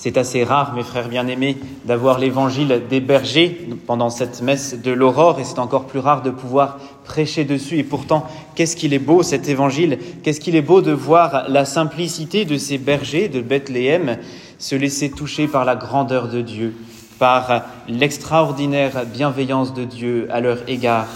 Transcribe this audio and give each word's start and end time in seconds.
C'est 0.00 0.16
assez 0.16 0.44
rare, 0.44 0.74
mes 0.74 0.84
frères 0.84 1.08
bien-aimés, 1.08 1.56
d'avoir 1.84 2.20
l'évangile 2.20 2.82
des 2.88 3.00
bergers 3.00 3.68
pendant 3.84 4.10
cette 4.10 4.42
messe 4.42 4.80
de 4.80 4.92
l'aurore, 4.92 5.40
et 5.40 5.44
c'est 5.44 5.58
encore 5.58 5.86
plus 5.86 5.98
rare 5.98 6.22
de 6.22 6.30
pouvoir 6.30 6.78
prêcher 7.02 7.44
dessus. 7.44 7.78
Et 7.78 7.82
pourtant, 7.82 8.24
qu'est-ce 8.54 8.76
qu'il 8.76 8.94
est 8.94 9.00
beau 9.00 9.24
cet 9.24 9.48
évangile, 9.48 9.98
qu'est-ce 10.22 10.38
qu'il 10.38 10.54
est 10.54 10.62
beau 10.62 10.82
de 10.82 10.92
voir 10.92 11.46
la 11.48 11.64
simplicité 11.64 12.44
de 12.44 12.56
ces 12.58 12.78
bergers 12.78 13.26
de 13.26 13.40
Bethléem 13.40 14.18
se 14.58 14.76
laisser 14.76 15.10
toucher 15.10 15.48
par 15.48 15.64
la 15.64 15.74
grandeur 15.74 16.28
de 16.28 16.42
Dieu, 16.42 16.76
par 17.18 17.64
l'extraordinaire 17.88 19.04
bienveillance 19.04 19.74
de 19.74 19.82
Dieu 19.82 20.28
à 20.30 20.38
leur 20.38 20.58
égard. 20.68 21.08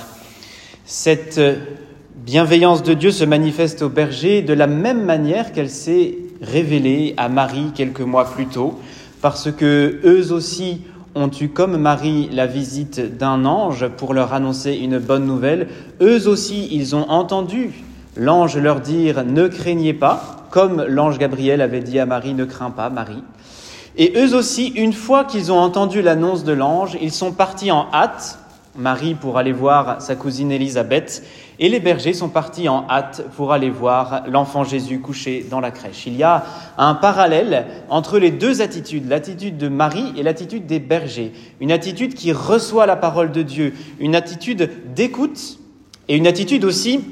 Cette 0.84 1.40
bienveillance 2.16 2.82
de 2.82 2.94
Dieu 2.94 3.12
se 3.12 3.24
manifeste 3.24 3.82
aux 3.82 3.88
bergers 3.88 4.42
de 4.42 4.54
la 4.54 4.66
même 4.66 5.04
manière 5.04 5.52
qu'elle 5.52 5.70
s'est 5.70 6.18
révélé 6.42 7.14
à 7.16 7.28
Marie 7.28 7.72
quelques 7.74 8.00
mois 8.00 8.24
plus 8.24 8.46
tôt, 8.46 8.78
parce 9.20 9.50
que 9.50 10.00
eux 10.04 10.32
aussi 10.32 10.82
ont 11.14 11.30
eu 11.40 11.48
comme 11.48 11.76
Marie 11.76 12.28
la 12.32 12.46
visite 12.46 13.16
d'un 13.16 13.44
ange 13.44 13.86
pour 13.96 14.14
leur 14.14 14.32
annoncer 14.34 14.74
une 14.74 14.98
bonne 14.98 15.26
nouvelle. 15.26 15.68
Eux 16.00 16.26
aussi, 16.26 16.68
ils 16.72 16.96
ont 16.96 17.08
entendu 17.08 17.70
l'ange 18.16 18.56
leur 18.56 18.80
dire 18.80 19.24
ne 19.24 19.48
craignez 19.48 19.94
pas, 19.94 20.46
comme 20.50 20.84
l'ange 20.86 21.18
Gabriel 21.18 21.60
avait 21.60 21.80
dit 21.80 21.98
à 21.98 22.06
Marie 22.06 22.34
ne 22.34 22.44
crains 22.44 22.70
pas, 22.70 22.90
Marie. 22.90 23.22
Et 23.96 24.14
eux 24.16 24.34
aussi, 24.34 24.68
une 24.68 24.94
fois 24.94 25.24
qu'ils 25.24 25.52
ont 25.52 25.58
entendu 25.58 26.00
l'annonce 26.00 26.44
de 26.44 26.52
l'ange, 26.52 26.96
ils 27.00 27.12
sont 27.12 27.32
partis 27.32 27.70
en 27.70 27.86
hâte, 27.92 28.38
Marie 28.74 29.14
pour 29.14 29.36
aller 29.36 29.52
voir 29.52 30.00
sa 30.00 30.16
cousine 30.16 30.50
Élisabeth, 30.50 31.22
et 31.58 31.68
les 31.68 31.80
bergers 31.80 32.14
sont 32.14 32.30
partis 32.30 32.68
en 32.68 32.86
hâte 32.88 33.24
pour 33.36 33.52
aller 33.52 33.68
voir 33.68 34.24
l'enfant 34.26 34.64
Jésus 34.64 35.00
couché 35.00 35.46
dans 35.48 35.60
la 35.60 35.70
crèche. 35.70 36.06
Il 36.06 36.16
y 36.16 36.22
a 36.22 36.44
un 36.78 36.94
parallèle 36.94 37.66
entre 37.90 38.18
les 38.18 38.30
deux 38.30 38.62
attitudes, 38.62 39.08
l'attitude 39.08 39.58
de 39.58 39.68
Marie 39.68 40.12
et 40.16 40.22
l'attitude 40.22 40.66
des 40.66 40.80
bergers. 40.80 41.32
Une 41.60 41.70
attitude 41.70 42.14
qui 42.14 42.32
reçoit 42.32 42.86
la 42.86 42.96
parole 42.96 43.30
de 43.30 43.42
Dieu, 43.42 43.74
une 44.00 44.16
attitude 44.16 44.70
d'écoute 44.94 45.58
et 46.08 46.16
une 46.16 46.26
attitude 46.26 46.64
aussi 46.64 47.04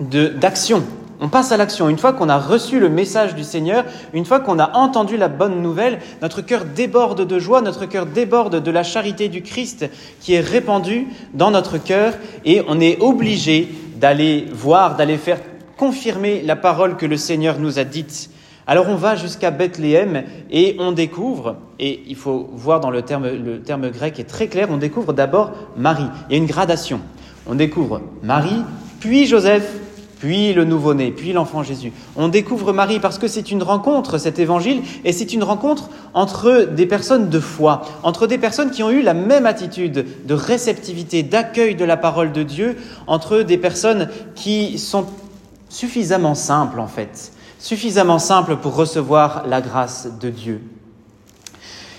d'action. 0.00 0.84
On 1.20 1.28
passe 1.28 1.52
à 1.52 1.56
l'action. 1.56 1.88
Une 1.88 1.98
fois 1.98 2.12
qu'on 2.12 2.28
a 2.28 2.38
reçu 2.38 2.80
le 2.80 2.88
message 2.88 3.34
du 3.34 3.44
Seigneur, 3.44 3.84
une 4.12 4.24
fois 4.24 4.40
qu'on 4.40 4.58
a 4.58 4.76
entendu 4.76 5.16
la 5.16 5.28
bonne 5.28 5.62
nouvelle, 5.62 6.00
notre 6.22 6.40
cœur 6.40 6.64
déborde 6.64 7.26
de 7.26 7.38
joie, 7.38 7.60
notre 7.60 7.86
cœur 7.86 8.06
déborde 8.06 8.62
de 8.62 8.70
la 8.70 8.82
charité 8.82 9.28
du 9.28 9.42
Christ 9.42 9.88
qui 10.20 10.34
est 10.34 10.40
répandue 10.40 11.06
dans 11.32 11.50
notre 11.50 11.78
cœur 11.78 12.14
et 12.44 12.62
on 12.68 12.80
est 12.80 13.00
obligé 13.00 13.68
d'aller 13.96 14.46
voir, 14.52 14.96
d'aller 14.96 15.16
faire 15.16 15.40
confirmer 15.76 16.42
la 16.42 16.56
parole 16.56 16.96
que 16.96 17.06
le 17.06 17.16
Seigneur 17.16 17.58
nous 17.58 17.78
a 17.78 17.84
dite. 17.84 18.30
Alors 18.66 18.88
on 18.88 18.96
va 18.96 19.14
jusqu'à 19.14 19.50
Bethléem 19.50 20.24
et 20.50 20.76
on 20.78 20.92
découvre, 20.92 21.56
et 21.78 22.02
il 22.06 22.16
faut 22.16 22.48
voir 22.52 22.80
dans 22.80 22.90
le 22.90 23.02
terme, 23.02 23.28
le 23.28 23.60
terme 23.60 23.90
grec 23.90 24.18
est 24.18 24.24
très 24.24 24.48
clair, 24.48 24.68
on 24.70 24.78
découvre 24.78 25.12
d'abord 25.12 25.52
Marie. 25.76 26.06
Il 26.28 26.32
y 26.32 26.34
a 26.36 26.38
une 26.38 26.46
gradation. 26.46 27.00
On 27.46 27.54
découvre 27.54 28.00
Marie, 28.22 28.62
puis 29.00 29.26
Joseph, 29.26 29.70
puis 30.24 30.54
le 30.54 30.64
nouveau-né, 30.64 31.10
puis 31.10 31.34
l'enfant 31.34 31.62
Jésus. 31.62 31.92
On 32.16 32.28
découvre 32.28 32.72
Marie 32.72 32.98
parce 32.98 33.18
que 33.18 33.28
c'est 33.28 33.50
une 33.50 33.62
rencontre, 33.62 34.16
cet 34.16 34.38
évangile, 34.38 34.80
et 35.04 35.12
c'est 35.12 35.34
une 35.34 35.44
rencontre 35.44 35.90
entre 36.14 36.66
des 36.74 36.86
personnes 36.86 37.28
de 37.28 37.38
foi, 37.38 37.82
entre 38.02 38.26
des 38.26 38.38
personnes 38.38 38.70
qui 38.70 38.82
ont 38.82 38.88
eu 38.88 39.02
la 39.02 39.12
même 39.12 39.44
attitude 39.44 40.06
de 40.24 40.34
réceptivité, 40.34 41.22
d'accueil 41.22 41.74
de 41.74 41.84
la 41.84 41.98
parole 41.98 42.32
de 42.32 42.42
Dieu, 42.42 42.78
entre 43.06 43.42
des 43.42 43.58
personnes 43.58 44.08
qui 44.34 44.78
sont 44.78 45.04
suffisamment 45.68 46.34
simples 46.34 46.80
en 46.80 46.88
fait, 46.88 47.30
suffisamment 47.58 48.18
simples 48.18 48.56
pour 48.56 48.76
recevoir 48.76 49.44
la 49.46 49.60
grâce 49.60 50.08
de 50.18 50.30
Dieu. 50.30 50.62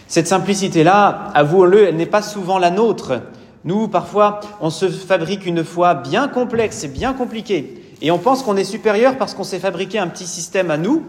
Cette 0.08 0.28
simplicité-là, 0.28 1.30
avouons-le, 1.36 1.90
elle 1.90 1.96
n'est 1.96 2.08
pas 2.08 2.24
souvent 2.24 2.58
la 2.58 2.72
nôtre. 2.72 3.22
Nous, 3.66 3.88
parfois, 3.88 4.40
on 4.62 4.72
se 4.72 4.90
fabrique 4.90 5.46
une 5.46 5.64
foi 5.64 5.94
bien 5.94 6.28
complexe 6.28 6.84
et 6.86 6.88
bien 6.88 7.14
compliquée. 7.14 7.84
Et 8.02 8.12
on 8.12 8.18
pense 8.18 8.44
qu'on 8.44 8.58
est 8.58 8.64
supérieur 8.64 9.18
parce 9.18 9.34
qu'on 9.34 9.44
s'est 9.44 9.60
fabriqué 9.60 10.00
un 10.00 10.08
petit 10.08 10.28
système 10.28 10.72
à 10.72 10.78
nous, 10.78 11.04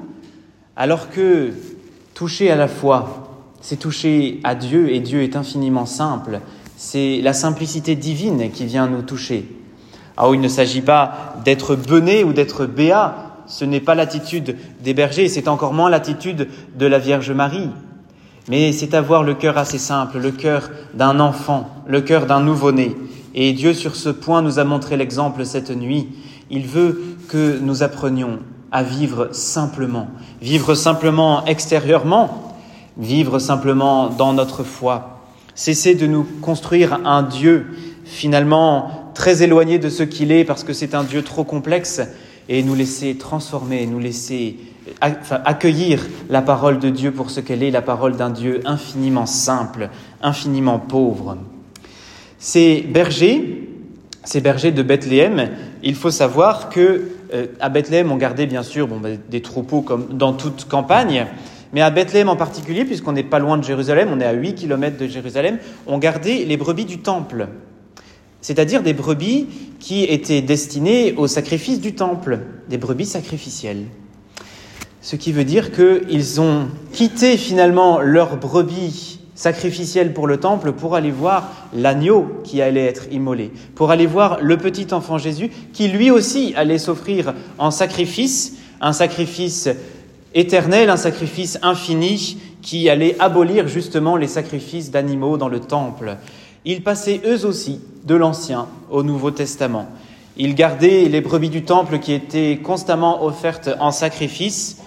alors 0.77 1.11
que 1.11 1.53
toucher 2.15 2.51
à 2.51 2.57
la 2.57 2.69
foi, 2.69 3.27
c'est 3.61 3.77
toucher 3.77 4.41
à 4.45 4.55
Dieu, 4.55 4.93
et 4.93 5.01
Dieu 5.01 5.23
est 5.23 5.37
infiniment 5.37 5.87
simple. 5.87 6.41
C'est 6.77 7.21
la 7.23 7.33
simplicité 7.33 7.97
divine 7.97 8.51
qui 8.51 8.67
vient 8.67 8.87
nous 8.87 9.03
toucher. 9.03 9.49
Alors 10.17 10.35
il 10.35 10.41
ne 10.41 10.49
s'agit 10.49 10.83
pas 10.83 11.35
d'être 11.45 11.75
bené 11.75 12.25
ou 12.25 12.33
d'être 12.33 12.67
béat, 12.67 13.27
ce 13.47 13.65
n'est 13.65 13.81
pas 13.81 13.95
l'attitude 13.95 14.57
des 14.83 14.95
bergers, 14.95 15.29
c'est 15.29 15.49
encore 15.49 15.73
moins 15.73 15.91
l'attitude 15.91 16.49
de 16.79 16.87
la 16.87 16.99
Vierge 16.99 17.31
Marie. 17.33 17.71
Mais 18.49 18.73
c'est 18.73 18.95
avoir 18.95 19.25
le 19.25 19.35
cœur 19.35 19.59
assez 19.59 19.79
simple, 19.79 20.19
le 20.19 20.31
cœur 20.31 20.71
d'un 20.95 21.19
enfant, 21.21 21.69
le 21.87 22.01
cœur 22.01 22.27
d'un 22.27 22.41
nouveau-né. 22.41 22.97
Et 23.35 23.53
Dieu 23.53 23.75
sur 23.75 23.97
ce 23.97 24.09
point 24.09 24.41
nous 24.41 24.59
a 24.59 24.65
montré 24.65 24.97
l'exemple 24.97 25.45
cette 25.45 25.71
nuit. 25.71 26.09
Il 26.51 26.67
veut 26.67 27.17
que 27.29 27.59
nous 27.59 27.83
apprenions 27.83 28.39
à 28.71 28.83
vivre 28.83 29.31
simplement, 29.33 30.09
vivre 30.41 30.75
simplement 30.75 31.45
extérieurement, 31.47 32.55
vivre 32.99 33.39
simplement 33.39 34.09
dans 34.09 34.33
notre 34.33 34.65
foi. 34.65 35.21
Cesser 35.55 35.95
de 35.95 36.07
nous 36.07 36.27
construire 36.43 37.01
un 37.05 37.23
Dieu 37.23 37.67
finalement 38.05 39.13
très 39.15 39.43
éloigné 39.43 39.79
de 39.79 39.89
ce 39.89 40.03
qu'il 40.03 40.31
est 40.31 40.45
parce 40.45 40.63
que 40.63 40.73
c'est 40.73 40.95
un 40.95 41.05
Dieu 41.05 41.23
trop 41.23 41.45
complexe 41.45 42.01
et 42.49 42.63
nous 42.63 42.75
laisser 42.75 43.17
transformer, 43.17 43.87
nous 43.87 43.99
laisser 43.99 44.59
accueillir 45.01 46.07
la 46.29 46.43
parole 46.43 46.79
de 46.79 46.91
Dieu 46.91 47.11
pour 47.11 47.31
ce 47.31 47.41
qu'elle 47.41 47.63
est, 47.63 47.71
la 47.71 47.83
parole 47.83 48.17
d'un 48.17 48.31
Dieu 48.31 48.61
infiniment 48.65 49.27
simple, 49.27 49.91
infiniment 50.23 50.79
pauvre. 50.79 51.39
Ces 52.39 52.83
bergers, 52.83 53.69
ces 54.23 54.41
bergers 54.41 54.73
de 54.73 54.83
Bethléem, 54.83 55.51
il 55.83 55.95
faut 55.95 56.11
savoir 56.11 56.69
que 56.69 57.11
euh, 57.33 57.47
à 57.61 57.69
Bethléem, 57.69 58.11
on 58.11 58.17
gardait 58.17 58.47
bien 58.47 58.63
sûr 58.63 58.89
bon, 58.89 58.99
bah, 58.99 59.11
des 59.29 59.43
troupeaux 59.43 59.83
comme 59.83 60.09
dans 60.17 60.33
toute 60.33 60.67
campagne, 60.67 61.27
mais 61.73 61.81
à 61.81 61.91
Bethléem 61.91 62.29
en 62.29 62.37
particulier, 62.37 62.85
puisqu'on 62.85 63.13
n'est 63.13 63.23
pas 63.23 63.39
loin 63.39 63.59
de 63.59 63.65
Jérusalem, 63.65 64.11
on 64.13 64.21
est 64.21 64.25
à 64.25 64.33
8 64.33 64.55
km 64.55 64.97
de 64.97 65.07
Jérusalem, 65.07 65.59
on 65.87 65.99
gardait 65.99 66.45
les 66.45 66.57
brebis 66.57 66.85
du 66.85 66.99
temple, 66.99 67.49
c'est-à-dire 68.41 68.83
des 68.83 68.95
brebis 68.95 69.49
qui 69.81 70.05
étaient 70.05 70.43
destinées 70.43 71.15
au 71.17 71.27
sacrifice 71.27 71.81
du 71.81 71.95
temple, 71.95 72.41
des 72.69 72.79
brebis 72.79 73.07
sacrificielles. 73.07 73.85
Ce 75.01 75.17
qui 75.17 75.33
veut 75.33 75.45
dire 75.45 75.71
qu'ils 75.73 76.41
ont 76.41 76.69
quitté 76.93 77.37
finalement 77.37 78.01
leurs 78.01 78.37
brebis 78.39 79.16
sacrificiel 79.37 80.13
pour 80.13 80.27
le 80.27 80.39
temple 80.39 80.73
pour 80.73 80.97
aller 80.97 81.13
voir 81.13 81.53
l'agneau 81.73 82.41
qui 82.43 82.61
allait 82.61 82.87
être 82.87 83.05
immolé, 83.13 83.53
pour 83.77 83.93
aller 83.93 84.07
voir 84.07 84.39
le 84.41 84.57
petit 84.57 84.93
enfant 84.93 85.19
Jésus 85.19 85.51
qui 85.73 85.89
lui 85.89 86.11
aussi 86.11 86.55
allait 86.57 86.79
s'offrir 86.79 87.35
en 87.59 87.71
sacrifice, 87.71 88.55
un 88.81 88.93
sacrifice 88.93 89.69
éternel, 90.35 90.91
un 90.91 90.97
sacrifice 90.97 91.59
infini 91.63 92.39
qui 92.63 92.89
allait 92.89 93.15
abolir 93.21 93.69
justement 93.69 94.17
les 94.17 94.27
sacrifices 94.27 94.91
d'animaux 94.91 95.37
dans 95.37 95.49
le 95.49 95.61
temple. 95.61 96.17
Ils 96.65 96.83
passaient 96.83 97.21
eux 97.25 97.47
aussi 97.47 97.81
de 98.05 98.17
l'Ancien 98.17 98.67
au 98.91 99.05
Nouveau 99.05 99.31
Testament. 99.31 99.87
Ils 100.37 100.55
gardaient 100.55 101.05
les 101.05 101.21
brebis 101.21 101.49
du 101.49 101.63
temple 101.63 101.99
qui 101.99 102.13
étaient 102.13 102.59
constamment 102.63 103.25
offertes 103.25 103.71
en 103.81 103.93
sacrifice 103.93 104.79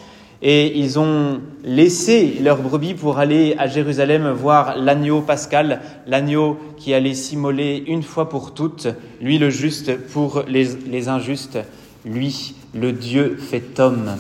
et 0.42 0.78
ils 0.80 0.98
ont 1.00 1.42
laissé 1.64 2.38
leurs 2.42 2.62
brebis 2.62 2.94
pour 2.94 3.20
aller 3.20 3.56
à 3.58 3.68
Jérusalem 3.68 4.32
voir 4.32 4.78
l'agneau 4.78 5.22
pascal, 5.22 5.82
l'agneau 6.08 6.58
qui 6.78 6.94
allait 6.94 7.14
s'immoler 7.14 7.84
une 7.88 8.04
fois 8.04 8.30
pour 8.30 8.54
toutes, 8.54 8.88
lui 9.22 9.38
le 9.38 9.50
juste 9.50 9.98
pour 9.98 10.44
les, 10.48 11.08
injustes, 11.10 11.60
lui 12.06 12.56
le 12.74 12.94
Dieu 12.94 13.38
fait 13.38 13.80
homme. 13.80 14.16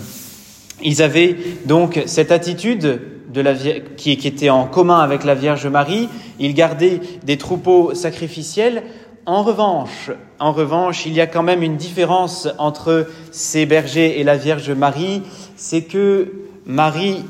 Ils 0.84 1.02
avaient 1.02 1.38
donc 1.66 2.02
cette 2.06 2.31
attitude 2.31 3.01
de 3.31 3.41
la, 3.41 3.53
qui 3.53 4.12
était 4.12 4.50
en 4.50 4.66
commun 4.66 5.00
avec 5.00 5.24
la 5.24 5.36
Vierge 5.36 5.68
Marie, 5.68 6.10
ils 6.39 6.54
gardaient 6.54 7.00
des 7.24 7.38
troupeaux 7.38 7.94
sacrificiels, 7.94 8.83
en 9.30 9.44
revanche, 9.44 10.10
en 10.40 10.52
revanche, 10.52 11.06
il 11.06 11.14
y 11.14 11.22
a 11.22 11.28
quand 11.28 11.44
même 11.44 11.62
une 11.62 11.78
différence 11.78 12.48
entre 12.58 13.06
ces 13.30 13.68
bergers 13.68 14.20
et 14.20 14.24
la 14.24 14.38
Vierge 14.38 14.72
Marie, 14.72 15.22
c'est 15.56 15.84
que 15.84 16.31
Marie, 16.66 17.24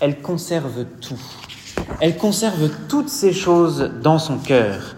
elle 0.00 0.22
conserve 0.22 0.86
tout. 1.02 1.20
Elle 2.00 2.16
conserve 2.16 2.70
toutes 2.88 3.10
ces 3.10 3.34
choses 3.34 3.90
dans 4.02 4.18
son 4.18 4.38
cœur. 4.38 4.96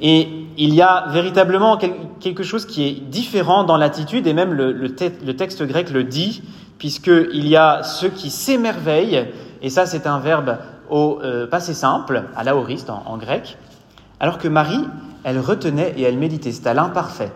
Et 0.00 0.46
il 0.56 0.72
y 0.72 0.80
a 0.80 1.08
véritablement 1.10 1.78
quelque 2.20 2.42
chose 2.42 2.64
qui 2.64 2.88
est 2.88 2.92
différent 2.92 3.64
dans 3.64 3.76
l'attitude, 3.76 4.26
et 4.26 4.32
même 4.32 4.54
le, 4.54 4.94
texte 4.94 5.62
grec 5.62 5.90
le 5.90 6.04
dit, 6.04 6.42
puisqu'il 6.78 7.46
y 7.46 7.56
a 7.56 7.82
ceux 7.82 8.08
qui 8.08 8.30
s'émerveillent, 8.30 9.26
et 9.60 9.68
ça 9.68 9.84
c'est 9.84 10.06
un 10.06 10.20
verbe 10.20 10.56
au 10.88 11.18
euh, 11.22 11.46
passé 11.46 11.74
simple, 11.74 12.24
à 12.34 12.44
l'aoriste 12.44 12.88
en 12.88 13.18
grec, 13.18 13.58
alors 14.20 14.38
que 14.38 14.48
Marie, 14.48 14.86
elle 15.26 15.40
retenait 15.40 15.92
et 15.96 16.02
elle 16.02 16.18
méditait. 16.18 16.52
C'est 16.52 16.68
à 16.68 16.72
l'imparfait. 16.72 17.32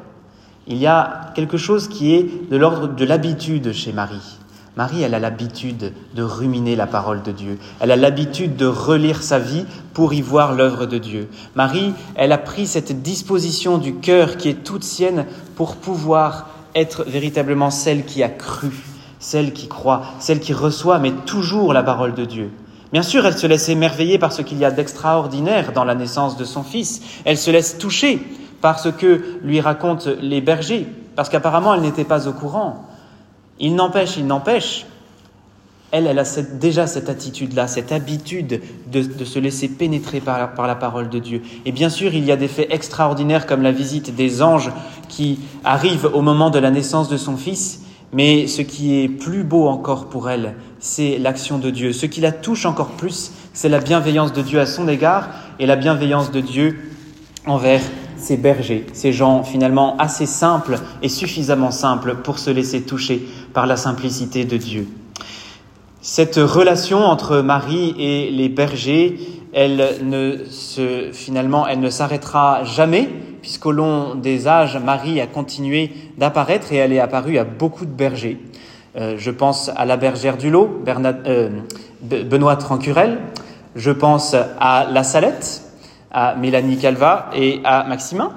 Il 0.69 0.77
y 0.77 0.87
a 0.87 1.33
quelque 1.35 1.57
chose 1.57 1.89
qui 1.89 2.15
est 2.15 2.49
de 2.49 2.57
l'ordre 2.57 2.87
de 2.87 3.05
l'habitude 3.05 3.73
chez 3.73 3.93
Marie. 3.93 4.39
Marie, 4.77 5.03
elle 5.03 5.13
a 5.13 5.19
l'habitude 5.19 5.93
de 6.15 6.23
ruminer 6.23 6.77
la 6.77 6.87
parole 6.87 7.23
de 7.23 7.33
Dieu. 7.33 7.59
Elle 7.81 7.91
a 7.91 7.97
l'habitude 7.97 8.55
de 8.55 8.67
relire 8.67 9.25
sa 9.25 9.41
vie 9.41 9.65
pour 9.93 10.15
y 10.15 10.23
voir 10.23 10.55
l'œuvre 10.55 10.87
de 10.87 10.99
Dieu. 10.99 11.29
Marie, 11.57 11.93
elle 12.15 12.31
a 12.31 12.39
pris 12.39 12.69
cette 12.69 13.03
disposition 13.03 13.77
du 13.77 13.97
cœur 13.97 14.37
qui 14.37 14.49
est 14.49 14.63
toute 14.63 14.85
sienne 14.85 15.27
pour 15.57 15.75
pouvoir 15.75 16.49
être 16.77 17.03
véritablement 17.03 17.71
celle 17.71 18.05
qui 18.05 18.23
a 18.23 18.29
cru, 18.29 18.71
celle 19.19 19.53
qui 19.53 19.67
croit, 19.67 20.03
celle 20.21 20.39
qui 20.39 20.53
reçoit, 20.53 21.01
mais 21.01 21.11
toujours 21.27 21.73
la 21.73 21.83
parole 21.83 22.15
de 22.15 22.25
Dieu. 22.25 22.51
Bien 22.93 23.03
sûr, 23.03 23.25
elle 23.25 23.39
se 23.39 23.47
laisse 23.47 23.69
émerveiller 23.69 24.19
par 24.19 24.33
ce 24.33 24.43
qu'il 24.43 24.59
y 24.59 24.65
a 24.65 24.71
d'extraordinaire 24.71 25.73
dans 25.73 25.85
la 25.85 25.95
naissance 25.95 26.37
de 26.37 26.45
son 26.45 26.65
fils. 26.65 27.01
Elle 27.25 27.39
se 27.39 27.51
laisse 27.51 27.79
toucher 27.79 28.21
par 28.61 28.81
ce 28.81 28.89
que 28.89 29.39
lui 29.43 29.61
racontent 29.61 30.11
les 30.21 30.41
bergers, 30.41 30.87
parce 31.17 31.29
qu'apparemment 31.29 31.75
elle 31.75 31.83
n'était 31.83 32.05
pas 32.05 32.27
au 32.29 32.33
courant. 32.33 32.85
Il 33.59 33.75
n'empêche, 33.75 34.17
il 34.17 34.27
n'empêche, 34.27 34.87
elle, 35.93 36.07
elle 36.07 36.19
a 36.19 36.25
déjà 36.55 36.87
cette 36.87 37.09
attitude-là, 37.09 37.67
cette 37.67 37.91
habitude 37.91 38.61
de, 38.91 39.25
se 39.25 39.39
laisser 39.39 39.69
pénétrer 39.69 40.21
par 40.21 40.55
par 40.55 40.67
la, 40.67 40.77
parole 40.77 41.09
de 41.09 41.19
Dieu. 41.19 41.43
Et 41.65 41.73
bien 41.73 41.89
sûr, 41.89 42.15
il 42.15 42.25
y 42.25 42.33
a 42.33 42.37
des 42.37 42.49
faits 42.49 42.69
extraordinaires 42.71 43.47
comme 43.47 43.63
la 43.63 43.73
visite 43.73 44.15
des 44.15 44.41
anges 44.41 44.71
qui 45.09 45.41
arrivent 45.65 46.09
au 46.13 46.23
moment 46.23 46.51
de 46.51 46.59
la 46.59 46.71
naissance 46.71 47.09
de 47.09 47.17
son 47.17 47.37
fils. 47.37 47.83
Mais 48.13 48.47
ce 48.47 48.63
qui 48.63 49.01
est 49.01 49.09
plus 49.09 49.45
beau 49.45 49.69
encore 49.69 50.09
pour 50.09 50.31
elle, 50.31 50.55
c'est 50.81 51.19
l'action 51.19 51.59
de 51.59 51.71
Dieu. 51.71 51.93
Ce 51.93 52.07
qui 52.07 52.21
la 52.21 52.33
touche 52.33 52.67
encore 52.67 52.93
plus, 52.93 53.33
c'est 53.53 53.69
la 53.69 53.79
bienveillance 53.79 54.33
de 54.33 54.43
Dieu 54.43 54.59
à 54.59 54.67
son 54.67 54.89
égard 54.89 55.29
et 55.59 55.67
la 55.67 55.77
bienveillance 55.77 56.33
de 56.33 56.41
Dieu 56.41 56.79
envers 57.47 57.83
ces 58.17 58.37
bergers, 58.37 58.87
ces 58.93 59.13
gens 59.13 59.43
finalement 59.43 59.97
assez 59.99 60.27
simples 60.27 60.79
et 61.03 61.09
suffisamment 61.09 61.71
simples 61.71 62.17
pour 62.17 62.39
se 62.39 62.51
laisser 62.51 62.83
toucher 62.83 63.23
par 63.55 63.67
la 63.67 63.77
simplicité 63.77 64.45
de 64.45 64.57
Dieu. 64.57 64.89
Cette 66.03 66.37
relation 66.37 66.99
entre 67.05 67.41
Marie 67.41 67.95
et 67.99 68.31
les 68.31 68.49
bergers, 68.49 69.19
elle 69.53 69.99
ne 70.03 70.45
se, 70.49 71.11
finalement, 71.13 71.67
elle 71.67 71.81
ne 71.81 71.91
s'arrêtera 71.91 72.65
jamais, 72.65 73.09
puisqu'au 73.43 73.73
long 73.73 74.15
des 74.15 74.49
âges, 74.49 74.79
Marie 74.83 75.21
a 75.21 75.27
continué 75.27 75.91
d'apparaître 76.17 76.73
et 76.73 76.77
elle 76.77 76.93
est 76.93 77.01
apparue 77.01 77.39
à 77.39 77.45
beaucoup 77.45 77.85
de 77.85 77.91
bergers. 77.91 78.39
Euh, 78.97 79.15
je 79.19 79.31
pense 79.31 79.71
à 79.77 79.85
la 79.85 79.97
bergère 79.97 80.37
du 80.37 80.51
Lot, 80.51 80.85
euh, 81.27 81.49
Benoît 82.03 82.57
Trancurel. 82.57 83.19
Je 83.77 83.91
pense 83.91 84.35
à 84.35 84.87
la 84.91 85.05
Salette, 85.05 85.63
à 86.11 86.35
Mélanie 86.35 86.77
Calva 86.77 87.31
et 87.35 87.61
à 87.65 87.85
Maximin. 87.85 88.33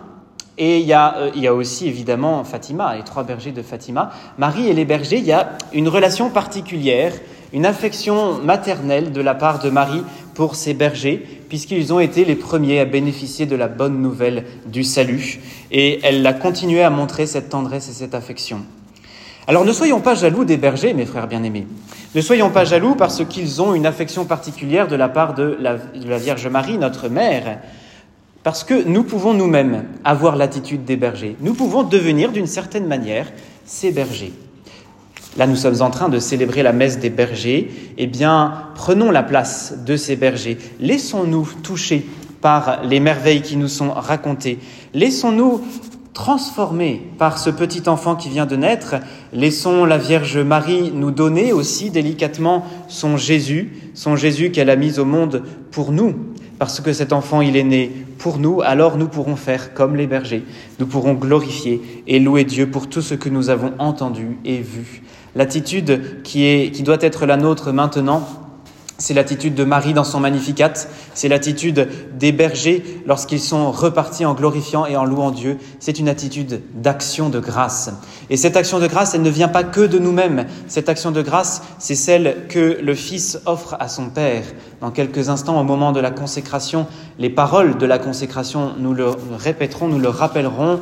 Et 0.60 0.86
euh, 0.94 1.32
il 1.34 1.42
y 1.42 1.48
a 1.48 1.54
aussi 1.54 1.88
évidemment 1.88 2.44
Fatima, 2.44 2.96
les 2.96 3.04
trois 3.04 3.24
bergers 3.24 3.52
de 3.52 3.64
Fatima. 3.64 4.12
Marie 4.38 4.68
et 4.68 4.74
les 4.74 4.86
bergers, 4.86 5.18
il 5.18 5.26
y 5.26 5.32
a 5.32 5.58
une 5.74 5.90
relation 5.90 6.30
particulière, 6.30 7.14
une 7.52 7.66
affection 7.66 8.40
maternelle 8.44 9.12
de 9.12 9.22
la 9.22 9.34
part 9.34 9.60
de 9.60 9.72
Marie 9.72 10.04
pour 10.36 10.56
ces 10.56 10.76
bergers, 10.76 11.24
puisqu'ils 11.50 11.92
ont 11.92 12.00
été 12.00 12.26
les 12.26 12.36
premiers 12.36 12.80
à 12.80 12.86
bénéficier 12.86 13.48
de 13.48 13.56
la 13.56 13.68
bonne 13.68 14.00
nouvelle 14.02 14.46
du 14.68 14.84
salut. 14.84 15.40
Et 15.72 16.00
elle 16.04 16.26
a 16.28 16.34
continué 16.34 16.84
à 16.84 16.92
montrer 16.92 17.26
cette 17.26 17.50
tendresse 17.50 17.90
et 17.90 17.94
cette 17.94 18.14
affection. 18.14 18.60
Alors 19.48 19.66
ne 19.66 19.74
soyons 19.74 20.00
pas 20.00 20.16
jaloux 20.16 20.46
des 20.46 20.58
bergers, 20.58 20.94
mes 20.94 21.06
frères 21.06 21.28
bien-aimés. 21.28 21.68
Ne 22.16 22.22
soyons 22.22 22.50
pas 22.50 22.64
jaloux 22.64 22.96
parce 22.96 23.26
qu'ils 23.26 23.62
ont 23.62 23.74
une 23.74 23.86
affection 23.86 24.24
particulière 24.26 24.88
de 24.88 24.96
la 24.96 25.10
part 25.10 25.34
de 25.34 25.58
la, 25.60 25.78
Vierge 26.18 26.48
Marie, 26.48 26.78
notre 26.78 27.10
mère, 27.10 27.60
parce 28.44 28.64
que 28.64 28.84
nous 28.86 29.04
pouvons 29.04 29.34
nous-mêmes 29.34 29.84
avoir 30.06 30.38
l'attitude 30.38 30.86
des 30.86 30.96
bergers. 30.96 31.36
Nous 31.42 31.56
pouvons 31.56 31.84
devenir 31.84 32.32
d'une 32.32 32.48
certaine 32.48 32.88
manière 32.88 33.32
ces 33.66 33.92
bergers. 33.92 34.34
Là, 35.36 35.48
nous 35.48 35.56
sommes 35.56 35.82
en 35.82 35.90
train 35.90 36.10
de 36.10 36.20
célébrer 36.20 36.62
la 36.62 36.74
messe 36.74 37.00
des 37.00 37.10
bergers. 37.10 37.72
Eh 37.98 38.08
bien, 38.08 38.54
prenons 38.76 39.12
la 39.12 39.24
place 39.24 39.80
de 39.86 39.98
ces 39.98 40.16
bergers. 40.16 40.58
Laissons-nous 40.80 41.50
toucher 41.64 42.06
par 42.40 42.84
les 42.84 43.00
merveilles 43.00 43.42
qui 43.42 43.58
nous 43.58 43.68
sont 43.68 43.92
racontées. 43.92 44.60
Laissons-nous 44.94 45.62
transformés 46.14 47.02
par 47.18 47.38
ce 47.38 47.50
petit 47.50 47.90
enfant 47.90 48.16
qui 48.16 48.30
vient 48.30 48.46
de 48.46 48.56
naître. 48.56 48.96
Laissons 49.34 49.86
la 49.86 49.98
Vierge 49.98 50.38
Marie 50.38 50.92
nous 50.94 51.12
donner 51.12 51.54
aussi 51.54 51.90
délicatement 51.90 52.66
son 52.88 53.18
Jésus, 53.18 53.92
son 53.94 54.16
Jésus 54.16 54.52
qu'elle 54.52 54.70
a 54.70 54.76
mis 54.76 55.00
au 55.00 55.06
monde 55.06 55.44
pour 55.72 55.92
nous. 55.92 56.16
Parce 56.60 56.80
que 56.80 56.94
cet 56.94 57.14
enfant, 57.14 57.42
il 57.42 57.58
est 57.58 57.64
né 57.64 57.92
pour 58.20 58.38
nous, 58.38 58.62
alors 58.62 58.98
nous 58.98 59.08
pourrons 59.08 59.36
faire 59.36 59.74
comme 59.74 59.96
les 59.96 60.08
bergers. 60.08 60.44
Nous 60.80 60.86
pourrons 60.86 61.14
glorifier 61.14 61.82
et 62.08 62.20
louer 62.20 62.46
Dieu 62.46 62.70
pour 62.70 62.88
tout 62.88 63.02
ce 63.02 63.16
que 63.16 63.28
nous 63.28 63.50
avons 63.50 63.74
entendu 63.80 64.38
et 64.46 64.60
vu. 64.60 65.02
L'attitude 65.36 66.22
qui, 66.24 66.46
est, 66.46 66.72
qui 66.72 66.84
doit 66.84 67.00
être 67.02 67.26
la 67.26 67.38
nôtre 67.38 67.72
maintenant, 67.72 68.24
c'est 69.04 69.14
l'attitude 69.14 69.54
de 69.54 69.66
Marie 69.66 69.94
dans 69.94 70.06
son 70.06 70.22
Magnificat, 70.22 70.72
c'est 71.14 71.28
l'attitude 71.28 71.90
des 72.18 72.32
bergers 72.32 73.02
lorsqu'ils 73.06 73.42
sont 73.42 73.70
repartis 73.70 74.24
en 74.24 74.34
glorifiant 74.34 74.86
et 74.86 74.96
en 74.96 75.04
louant 75.04 75.32
Dieu. 75.32 75.58
C'est 75.82 76.00
une 76.00 76.08
attitude 76.08 76.62
d'action 76.74 77.28
de 77.28 77.42
grâce. 77.42 77.92
Et 78.30 78.38
cette 78.38 78.56
action 78.56 78.80
de 78.80 78.88
grâce, 78.88 79.14
elle 79.14 79.22
ne 79.22 79.30
vient 79.30 79.50
pas 79.50 79.66
que 79.66 79.82
de 79.82 80.00
nous-mêmes. 80.00 80.46
Cette 80.70 80.88
action 80.88 81.12
de 81.12 81.22
grâce, 81.22 81.64
c'est 81.80 81.96
celle 81.96 82.48
que 82.48 82.80
le 82.82 82.96
Fils 82.96 83.42
offre 83.46 83.76
à 83.78 83.90
son 83.90 84.08
Père. 84.10 84.46
Dans 84.80 84.92
quelques 84.92 85.28
instants, 85.28 85.60
au 85.60 85.66
moment 85.66 85.92
de 85.92 86.00
la 86.00 86.12
consécration, 86.12 86.88
les 87.20 87.30
paroles 87.30 87.78
de 87.78 87.86
la 87.86 88.00
consécration, 88.00 88.72
nous 88.80 88.94
le 88.94 89.12
répéterons, 89.38 89.90
nous 89.90 90.00
le 90.00 90.08
rappellerons 90.08 90.80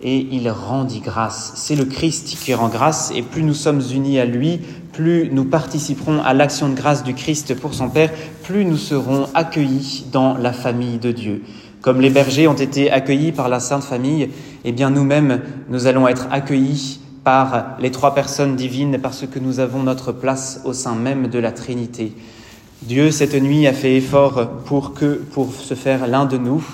et 0.00 0.28
il 0.30 0.48
rendit 0.50 1.00
grâce. 1.00 1.52
C'est 1.56 1.74
le 1.74 1.84
Christ 1.84 2.36
qui 2.38 2.54
rend 2.54 2.68
grâce 2.68 3.12
et 3.14 3.22
plus 3.22 3.42
nous 3.42 3.54
sommes 3.54 3.82
unis 3.92 4.20
à 4.20 4.24
lui, 4.24 4.60
plus 4.92 5.30
nous 5.32 5.44
participerons 5.44 6.22
à 6.22 6.34
l'action 6.34 6.68
de 6.68 6.74
grâce 6.74 7.02
du 7.02 7.14
Christ 7.14 7.54
pour 7.54 7.74
son 7.74 7.88
Père, 7.88 8.10
plus 8.44 8.64
nous 8.64 8.76
serons 8.76 9.28
accueillis 9.34 10.06
dans 10.12 10.36
la 10.36 10.52
famille 10.52 10.98
de 10.98 11.12
Dieu. 11.12 11.42
Comme 11.80 12.00
les 12.00 12.10
bergers 12.10 12.48
ont 12.48 12.54
été 12.54 12.90
accueillis 12.90 13.32
par 13.32 13.48
la 13.48 13.60
Sainte 13.60 13.84
Famille, 13.84 14.30
eh 14.64 14.72
bien 14.72 14.90
nous-mêmes, 14.90 15.40
nous 15.68 15.86
allons 15.86 16.08
être 16.08 16.26
accueillis 16.30 17.00
par 17.24 17.76
les 17.80 17.90
trois 17.90 18.14
personnes 18.14 18.56
divines 18.56 18.98
parce 19.00 19.26
que 19.26 19.38
nous 19.38 19.60
avons 19.60 19.82
notre 19.82 20.12
place 20.12 20.60
au 20.64 20.72
sein 20.72 20.94
même 20.94 21.28
de 21.28 21.38
la 21.38 21.52
Trinité. 21.52 22.12
Dieu, 22.82 23.10
cette 23.10 23.34
nuit, 23.34 23.66
a 23.66 23.72
fait 23.72 23.96
effort 23.96 24.48
pour 24.64 24.94
que, 24.94 25.14
pour 25.32 25.52
se 25.52 25.74
faire 25.74 26.06
l'un 26.06 26.26
de 26.26 26.38
nous, 26.38 26.64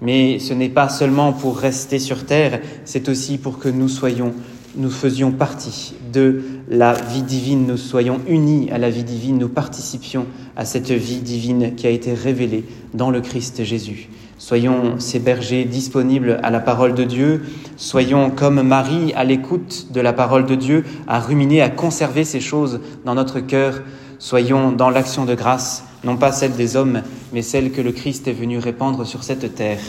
mais 0.00 0.38
ce 0.38 0.54
n'est 0.54 0.68
pas 0.68 0.88
seulement 0.88 1.32
pour 1.32 1.58
rester 1.58 1.98
sur 1.98 2.24
terre, 2.24 2.60
c'est 2.84 3.08
aussi 3.08 3.38
pour 3.38 3.58
que 3.58 3.68
nous 3.68 3.88
soyons 3.88 4.32
nous 4.76 4.90
faisions 4.90 5.32
partie 5.32 5.94
de 6.12 6.42
la 6.68 6.92
vie 6.92 7.22
divine, 7.22 7.66
nous 7.66 7.76
soyons 7.76 8.20
unis 8.28 8.70
à 8.70 8.78
la 8.78 8.90
vie 8.90 9.02
divine, 9.02 9.38
nous 9.38 9.48
participions 9.48 10.26
à 10.56 10.64
cette 10.64 10.90
vie 10.90 11.20
divine 11.20 11.74
qui 11.74 11.86
a 11.86 11.90
été 11.90 12.14
révélée 12.14 12.64
dans 12.94 13.10
le 13.10 13.20
Christ 13.20 13.64
Jésus. 13.64 14.08
Soyons 14.38 15.00
ces 15.00 15.18
bergers 15.18 15.64
disponibles 15.64 16.38
à 16.44 16.50
la 16.50 16.60
parole 16.60 16.94
de 16.94 17.02
Dieu, 17.02 17.42
soyons 17.76 18.30
comme 18.30 18.62
Marie 18.62 19.12
à 19.16 19.24
l'écoute 19.24 19.88
de 19.90 20.00
la 20.00 20.12
parole 20.12 20.46
de 20.46 20.54
Dieu, 20.54 20.84
à 21.08 21.18
ruminer, 21.18 21.60
à 21.60 21.70
conserver 21.70 22.22
ces 22.22 22.40
choses 22.40 22.80
dans 23.04 23.16
notre 23.16 23.40
cœur, 23.40 23.82
soyons 24.20 24.70
dans 24.70 24.90
l'action 24.90 25.24
de 25.24 25.34
grâce, 25.34 25.84
non 26.04 26.16
pas 26.16 26.32
celle 26.32 26.52
des 26.52 26.76
hommes, 26.76 27.02
mais 27.32 27.42
celle 27.42 27.72
que 27.72 27.80
le 27.80 27.92
Christ 27.92 28.28
est 28.28 28.32
venu 28.32 28.58
répandre 28.58 29.06
sur 29.06 29.24
cette 29.24 29.54
terre. 29.54 29.80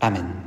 Amen. 0.00 0.43